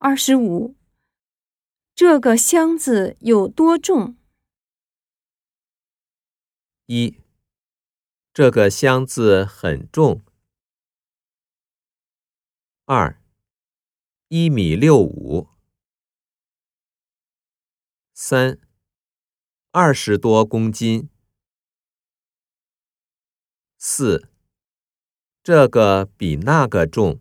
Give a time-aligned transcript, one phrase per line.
[0.00, 0.76] 二十五。
[1.92, 4.16] 这个箱子有多重？
[6.86, 7.20] 一。
[8.32, 10.22] 这个箱子很重。
[12.84, 13.20] 二。
[14.28, 15.48] 一米六五。
[18.14, 18.60] 三。
[19.72, 21.10] 二十多公斤。
[23.76, 24.30] 四。
[25.42, 27.20] 这个比那个重。